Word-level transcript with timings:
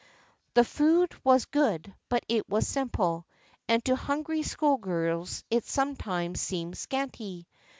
The 0.55 0.63
food 0.63 1.13
was 1.23 1.45
good 1.45 1.93
but 2.09 2.25
it 2.27 2.49
was 2.49 2.67
simple, 2.67 3.27
and 3.67 3.85
to 3.85 3.95
hungry 3.95 4.41
schoolgirls 4.41 5.43
it 5.51 5.65
sometimes 5.65 6.41
seemed 6.41 6.75
scanty. 6.75 7.45